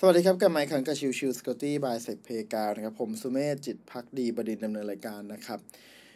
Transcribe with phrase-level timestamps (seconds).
[0.00, 5.58] สวัสดีครับกับไมค์ขังกับชิวชิวสกอตตี้บายเซกเพกานะครับ ผมสุเมธจิตพักดีบดินดำเนินรายการนะครับ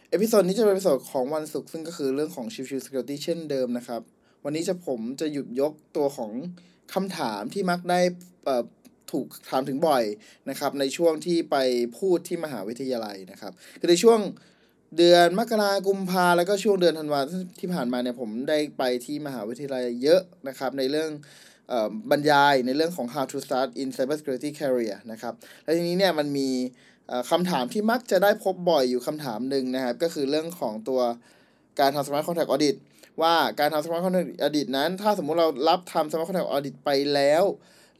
[0.09, 4.01] เอพิโซดนี้จะเป็นเอพิโซดของวันศุกร์ซึ่งก็คือเรื่องของชิวชิวสกอตตี้เช่นเดิมนะครับ
[4.43, 6.31] วันนี้จะผมจะหยุดยกตัวของ
[6.93, 7.99] คำถามที่มักได้
[9.11, 10.03] ถูกถามถึงบ่อย
[10.49, 11.55] นะครับ ในช่วงที่ไป
[11.97, 14.19] พูดที่มหาวิทยาลัยนะครับคือในช่วง
[14.97, 17.21] เดือนมกรากุมภาแล้วก็ช่วงเดือนธันวา
[17.59, 21.11] ที่ผ่านมาเนี่ยผมได้ไปที่มหาวิทยาลัยเยอะนะครับ ในเรื่อง
[22.11, 26.49] บรรยายในเรื่องของ how to start in cybersecurity career นะครับ และทีนี้เนี่ยมันมี
[27.31, 31.01] คำถามที่มักจะได้พบบ่อยอยู่คำถามหนึ่งนะครับ ก็คือเรื่องของตัว
[31.79, 32.75] การทำ smart contract audit
[33.21, 37.43] ว่าการทำ smart contract audit นั้น ถ้าสมมุติเรารับทำ smart contract audit ไปแล้ว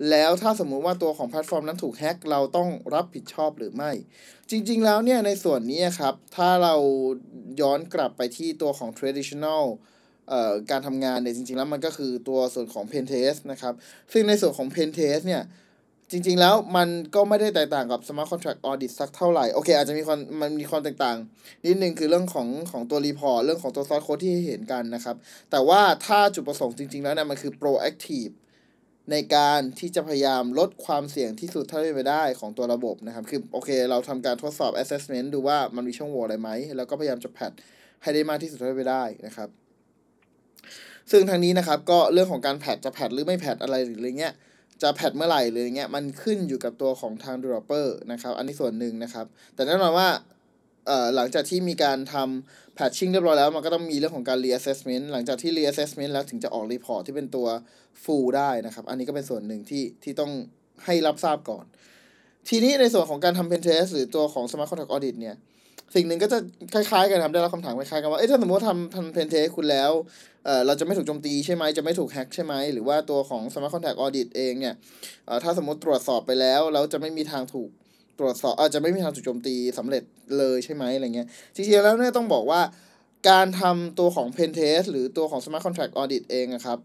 [0.09, 3.91] แล้วถ้าสมมุติว่าตัวของแพลตฟอร์มนั้นถูกแฮ็กเราต้องรับผิดชอบหรือไม่
[4.49, 6.75] จริงๆแล้วเนี่ยในส่วนนี้ครับ ถ้าเรา
[7.61, 9.63] ย้อนกลับไปที่ตัวของ traditional
[10.71, 13.73] การทำงานเนี่ยจริงๆแล้วมันก็คือตัวส่วนของ Pen Test นะครับ
[14.11, 15.43] ซึ่งในส่วนของ Pen Test เนี่ย
[16.11, 21.17] จริง ๆ แล้วมันก็ไม่ได้แตกต่างกับ Smart Contract Audit สักเท่าไหร่ โอเค อาจจะมีความมันมีความแตกต่าง
[21.65, 25.15] นิดนึงคือเรื่องของของตัว report เรื่องของตัว source code ที่เห็นกันนะครับ
[25.51, 28.33] แต่ว่าถ้าจุดประสงค์จริง ๆ แล้วเนี่ยมันคือ proactive
[29.11, 37.51] ในการที่จะพยายามลดความเสี่ยงที่สุดเท่าที่ไปได้ของตัวระบบนะครับ คือโอเค เราทำการทดสอบ assessment ดูว่ามันมีช่องโหว่อะไรไหม แล้วก็พยายามจะแพท
[38.01, 39.49] ให้ได้มากที่สุดเท่าที่ไปได้นะครับ
[41.11, 44.33] ซึ่งทางนี้นะครับก็เรื่องของการแพทจะแพทหรือไม่แพทอะไรหรืออะไรเงี้ย
[44.81, 50.09] จะแพทเมื่อไหร่หรือเงี้ยมันขึ้นอยู่กับตัวของทาง developer นะครับอันนี้ส่วนหนึ่งนะครับ แต่แน่นอนว่า
[50.87, 57.47] เอ่อหลังจากที่มีการทำ patching เรียบร้อยแล้ว มันก็ต้องมีเรื่องของการ reassessment หลังจากที่ reassessment แล้วถึงจะออก report ที่เป็นตัว
[58.03, 60.31] full ได้นะครับ อันนี้ก็เป็นส่วนหนึ่งที่ที่ต้อง
[60.85, 61.65] ให้รับทราบก่อน
[62.49, 65.35] ทีนี้ในส่วนของการทำ pen test หรือตัวของ smart contract audit เนี่ย
[65.95, 66.37] สิ่งหนึ่งก็จะ
[66.73, 69.91] คล้ายๆกันครับได้รับคำถามคล้ายๆกันว่าเอ้ถ้าสมมติว่าทำทำเพนเทสคุณแล้ว
[70.45, 74.75] เออเราจะไม่ถูกโจมตีใช่ไหมจะไม่ถูกแฮ็กใช่ไหมหรือว่าตัวของ Smart Contact Audit เองเนี่ย
[75.25, 77.69] เออถ้าสมมติตรวจสอบไปแล้วแล้วจะไม่มีทางถูก
[78.19, 80.03] ตรวจสอบอาจจะไม่มีทางถูกโจมตีสำเร็จ
[80.37, 82.61] เลยใช่ไหมอะไรเงี้ยจริงๆแล้วเนี่ยต้องบอกว่า
[83.29, 86.77] การทำตัวของ Pen Test หรือตัวของ Smart Contract Audit เองนะครับ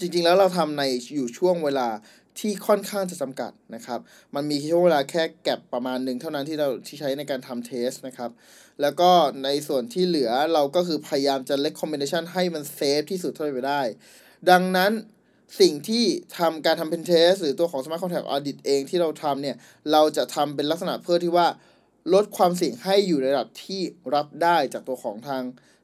[0.00, 0.82] จริงๆแล้วเราทำใน
[1.14, 1.88] อยู่ช่วงเวลา
[2.38, 4.00] ที่ค่อนข้างจะจำกัดนะครับ
[4.34, 8.30] มันมีช่วงเวลาแค่แก็บประมาณหนึ่งเท่านั้นที่เราที่ใช้ในการทำเทสนะครับ
[8.80, 9.10] แล้วก็
[9.44, 13.82] ในส่วนที่เหลือเราก็คือพยายามจะ recommendation ให้มันเซฟที่สุดเท่าที่ไปได้
[14.50, 14.92] ดังนั้น
[15.60, 16.04] สิ่งที่
[16.38, 19.56] ทำการทำเป็นเทสหรือตัวของ Smart Contract Audit เองที่เราทำเนี่ย
[19.92, 21.46] เราจะทำเป็นลักษณะเพื่อที่ว่า
[22.14, 23.80] ลดความเสี่ยงให้อยู่ในระดับที่
[24.14, 25.42] รับได้จากตัวของทาง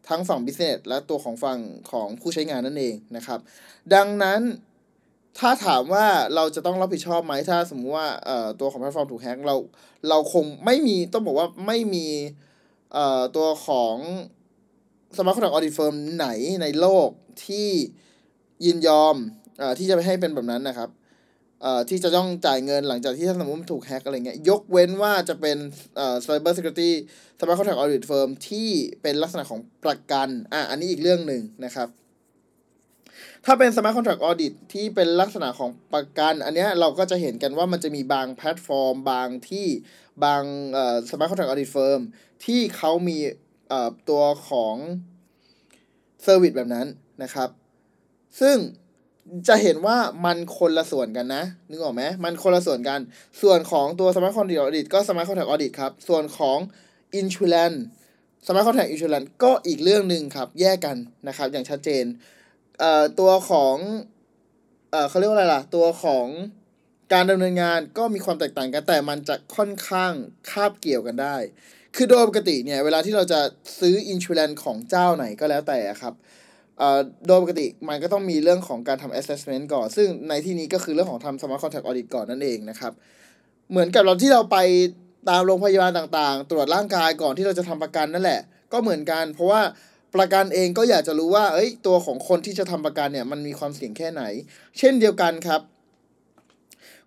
[0.08, 1.58] ทั้งฝั่ง business และตัวของฝั่ง
[1.90, 3.40] ของผู้ใช้งานนั่นเองนะครับ
[3.94, 4.40] ดังนั้น
[5.38, 9.56] ถ้าถามว่าเราจะต้องรับผิดชอบไหมถ้าสมมติว่าเอ่อตัวของแพลตฟอร์มถูกแฮ็กเรา
[10.08, 12.06] เราคงไม่มีต้องบอกว่าไม่มี
[12.92, 13.96] เอ่อตัวของ
[15.18, 16.26] smart contract audit firm ไหน
[16.62, 17.08] ในโลก
[17.46, 17.68] ที่
[18.64, 19.16] ยินยอม
[19.58, 20.90] เอ่อที่จะไปให้เป็นแบบนั้นนะครับ
[21.62, 25.56] เอ่อที่จะต้องจ่ายเงินหลังจากที่ถ้าสมมติถูกแฮ็กอะไรเงี้ยยกเว้นว่าจะเป็น
[25.96, 26.90] เอ่อ cyber security
[27.38, 28.68] smart contract audit firm ที่
[29.02, 31.88] เป็นลักษณะของประกันอะอันนี้อีกเรื่องหนึ่งนะครับ
[33.44, 39.66] ถ้าเป็น Smart Contract Audit ที่เป็นลักษณะของประกัน อันนี้เราก็จะเห็นกันว่ามันจะมีบางแพลตฟอร์ม บางที่
[40.24, 40.42] บาง
[41.08, 42.00] Smart Contract Audit Firm
[42.44, 43.18] ที่เขามี
[44.08, 44.76] ตัวของ
[46.22, 46.86] service แบบนั้น
[47.22, 47.48] นะครับ
[48.40, 48.56] ซึ่ง
[49.48, 53.00] จะเห็นว่ามันคนละส่วนกันนะ นึกออกไหมมันคนละส่วนกัน
[53.42, 56.58] ส่วนของตัว Smart Contract Audit ก็ Smart Contract Audit ครับ ส่วนของ
[57.20, 57.78] Insurance
[58.46, 60.96] Smart Contract Insurance ก็อีกเรื่องหนึ่งครับ แยกกัน
[61.28, 62.04] นะครับ อย่างชัดเจน
[62.80, 63.76] เอ่อตัวของ
[64.90, 66.26] เอ่อเขาเรียกว่าอะไรล่ะ ตัวของ
[67.12, 70.12] การดำเนินงานก็มีความแตกต่างกันแต่มันจะค่อนข้าง
[70.50, 71.36] คาบเกี่ยวกันได้
[71.96, 73.40] คือโดยปกติเนี่ยเวลาที่เราจะ
[73.80, 76.14] ซื้ออินชูแลนของเจ้าไหนก็แล้วแต่ครับ
[77.26, 82.92] โดยปกติมันก็ต้องมีเรื่องของการทำ assessment ก่อน ซึ่งในที่นี้ก็คือเรื่องของทำ smart contract audit ก่อนนั่นเองนะครับ
[83.70, 84.56] เหมือนกับเราที่เราไป
[85.28, 88.40] ตามโรงพยาบาลต่างๆ ตรวจร่างกายก่อนที่เราจะทำประกันนั่นแหละ
[88.72, 89.60] ก็เหมือนกัน เพราะว่า
[90.14, 94.22] ประกันเองก็อยากจะรู้ว่า เอ้ย ตัวของคนที่จะทำประกันเนี่ยมันมีความเสี่ยงแค่ไหน
[94.78, 95.60] เช่นเดียวกันครับ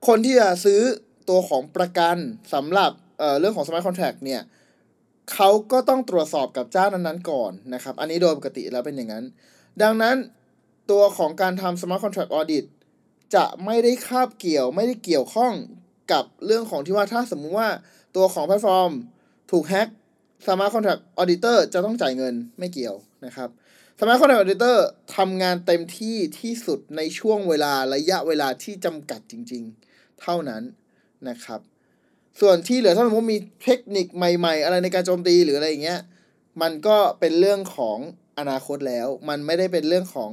[0.07, 0.81] คนที่จะซื้อ
[1.29, 2.17] ตัวของประกัน
[2.53, 4.41] สำหรับเเรื่องของ smart contract เนี่ย
[5.33, 9.25] เขาก็ต้องตรวจสอบกับเจ้านั้นๆก่อนนะครับ อันนี้โดยปกติแล้วเป็นอย่างนั้น
[9.81, 10.15] ดังนั้น
[10.91, 12.65] ตัวของการทำ smart contract audit
[13.35, 15.53] จะไม่ได้คาบเกี่ยวไม่ได้เกี่ยวข้อง
[16.11, 17.69] กับเรื่องของที่ว่าถ้าสมมุติว่า
[18.15, 18.91] ตัวของแพลตฟอร์ม
[19.51, 19.87] ถูกแฮ็ก
[20.45, 22.95] smart contract auditor จะต้องจ่ายเงินไม่เกี่ยว
[23.25, 23.49] นะครับ
[23.99, 24.85] smart contract auditor
[25.15, 30.63] ทำงานเต็มที่ที่สุดในช่วงเวลาระยะเวลาที่จำกัดจริง ๆ เท่านั้น
[31.29, 31.59] นะครับ
[32.41, 35.99] ส่วนที่เหลือถ้าสมมติมีเทคนิคใหม่ ๆ อะไรในการโจมตีหรืออะไรอย่างเงี้ย
[36.61, 37.97] มันก็เป็นเรื่องของ
[38.39, 40.31] อนาคตแล้ว มันไม่ได้เป็นเรื่องของ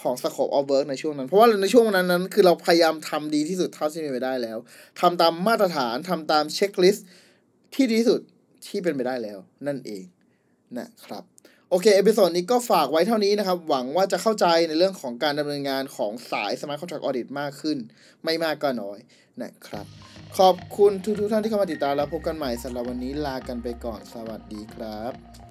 [0.00, 4.58] ของ scope of work ในช่วงนั้น เพราะว่าในช่วงนั้นนั้นคือเราพยายามทำดีที่สุดเท่าที่เป็นไปได้แล้ว
[5.00, 7.06] ทำตามมาตรฐานทำตาม checklist
[7.74, 8.20] ที่ดีที่สุด
[8.66, 10.04] ที่เป็นไปได้แล้วนั่นเอง
[10.78, 11.24] นะครับ
[11.70, 17.78] โอเค episode นี้ก็ฝากไว้เท่านี้นะครับ หวังว่าจะเข้าใจในเรื่องของการดำเนินงานของสาย Smart Contract Audit มากขึ้น
[18.24, 18.98] ไม่มากก็น้อย
[19.42, 19.86] นะครับ
[20.38, 25.41] ขอบคุณทุกๆท่านที่เข้ามาติดตามแล้วพบกันใหม่สำหรับวันนี้ลากันไปก่อนสวัสดีครับ